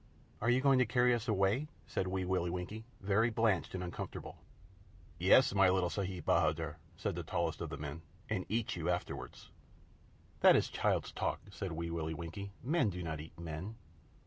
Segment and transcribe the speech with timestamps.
[0.41, 4.39] "Are you going to carry us away?" said Wee Willie Winkie, very blanched and uncomfortable.
[5.19, 9.33] "Yes, my little Sahib Bahadur," said the tallest of the men, "and eat you afterward."
[10.39, 12.51] "That is child's talk," said Wee Willie Winkie.
[12.63, 13.75] "Men do not eat men."